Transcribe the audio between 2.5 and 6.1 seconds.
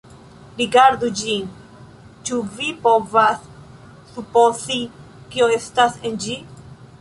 vi povas supozi kio estas